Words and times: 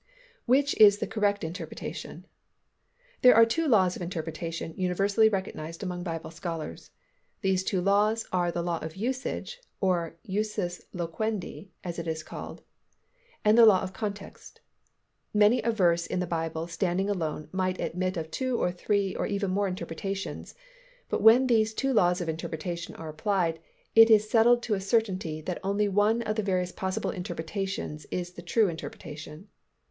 Which 0.47 0.75
is 0.81 0.97
the 0.97 1.05
correct 1.05 1.43
interpretation? 1.43 2.25
There 3.21 3.35
are 3.35 3.45
two 3.45 3.67
laws 3.67 3.95
of 3.95 4.01
interpretation 4.01 4.73
universally 4.75 5.29
recognized 5.29 5.83
among 5.83 6.01
Bible 6.01 6.31
scholars. 6.31 6.89
These 7.41 7.63
two 7.63 7.81
laws 7.81 8.25
are 8.33 8.51
the 8.51 8.63
law 8.63 8.79
of 8.79 8.95
usage 8.95 9.61
(or 9.79 10.15
"usus 10.23 10.81
loquendi" 10.91 11.67
as 11.83 11.99
it 11.99 12.07
is 12.07 12.23
called) 12.23 12.63
and 13.45 13.55
the 13.55 13.65
law 13.67 13.83
of 13.83 13.93
context. 13.93 14.61
Many 15.35 15.61
a 15.61 15.69
verse 15.69 16.07
in 16.07 16.19
the 16.19 16.25
Bible 16.25 16.65
standing 16.65 17.07
alone 17.07 17.47
might 17.51 17.79
admit 17.79 18.17
of 18.17 18.31
two 18.31 18.57
or 18.59 18.71
three 18.71 19.13
or 19.15 19.27
even 19.27 19.51
more 19.51 19.67
interpretations, 19.67 20.55
but 21.09 21.21
when 21.21 21.45
these 21.45 21.75
two 21.75 21.93
laws 21.93 22.21
of 22.21 22.27
interpretation 22.27 22.95
are 22.95 23.09
applied, 23.09 23.59
it 23.93 24.09
is 24.09 24.27
settled 24.27 24.63
to 24.63 24.73
a 24.73 24.81
certainty 24.81 25.41
that 25.41 25.59
only 25.63 25.87
one 25.87 26.23
of 26.23 26.37
the 26.37 26.41
various 26.41 26.71
possible 26.71 27.11
interpretations 27.11 28.05
is 28.09 28.31
the 28.31 28.41
true 28.41 28.67
interpretation. 28.67 29.47